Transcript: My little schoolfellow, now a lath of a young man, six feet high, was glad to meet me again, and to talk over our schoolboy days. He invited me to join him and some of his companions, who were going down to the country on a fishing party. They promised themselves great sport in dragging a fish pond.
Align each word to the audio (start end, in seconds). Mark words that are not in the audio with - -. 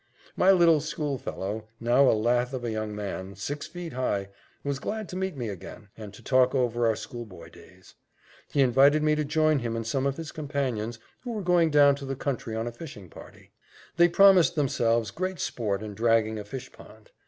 My 0.35 0.49
little 0.51 0.81
schoolfellow, 0.81 1.67
now 1.79 2.09
a 2.09 2.13
lath 2.13 2.53
of 2.55 2.63
a 2.63 2.71
young 2.71 2.95
man, 2.95 3.35
six 3.35 3.67
feet 3.67 3.93
high, 3.93 4.29
was 4.63 4.79
glad 4.79 5.07
to 5.09 5.15
meet 5.15 5.37
me 5.37 5.47
again, 5.49 5.89
and 5.95 6.11
to 6.15 6.23
talk 6.23 6.55
over 6.55 6.87
our 6.87 6.95
schoolboy 6.95 7.49
days. 7.51 7.93
He 8.51 8.61
invited 8.63 9.03
me 9.03 9.13
to 9.13 9.23
join 9.23 9.59
him 9.59 9.75
and 9.75 9.85
some 9.85 10.07
of 10.07 10.17
his 10.17 10.31
companions, 10.31 10.97
who 11.19 11.33
were 11.33 11.43
going 11.43 11.69
down 11.69 11.93
to 11.97 12.05
the 12.07 12.15
country 12.15 12.55
on 12.55 12.65
a 12.65 12.71
fishing 12.71 13.11
party. 13.11 13.51
They 13.97 14.09
promised 14.09 14.55
themselves 14.55 15.11
great 15.11 15.39
sport 15.39 15.83
in 15.83 15.93
dragging 15.93 16.39
a 16.39 16.45
fish 16.45 16.71
pond. 16.71 17.11